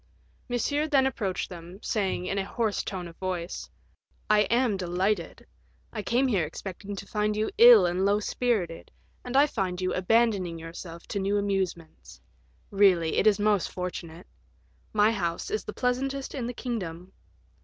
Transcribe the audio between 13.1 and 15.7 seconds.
it is most fortunate. My house is